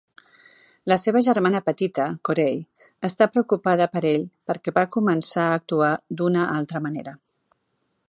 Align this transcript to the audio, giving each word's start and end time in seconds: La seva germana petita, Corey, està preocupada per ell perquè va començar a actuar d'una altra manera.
La 0.91 0.95
seva 1.01 1.21
germana 1.27 1.61
petita, 1.67 2.07
Corey, 2.29 2.57
està 3.11 3.29
preocupada 3.35 3.89
per 3.97 4.05
ell 4.15 4.27
perquè 4.53 4.77
va 4.81 4.89
començar 4.99 5.49
a 5.51 5.57
actuar 5.63 5.95
d'una 6.21 6.53
altra 6.59 6.87
manera. 6.89 7.19